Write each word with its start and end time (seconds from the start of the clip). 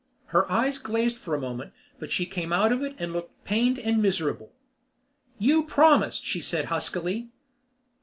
Her 0.33 0.51
eyes 0.51 0.79
glazed 0.79 1.17
for 1.19 1.35
a 1.35 1.39
moment 1.39 1.73
but 1.99 2.09
she 2.09 2.25
came 2.25 2.51
out 2.51 2.71
of 2.73 2.81
it 2.81 2.95
and 2.97 3.13
looked 3.13 3.43
pained 3.45 3.77
and 3.77 4.01
miserable. 4.01 4.51
"You 5.37 5.63
promised," 5.63 6.25
she 6.25 6.41
said 6.41 6.65
huskily. 6.73 7.29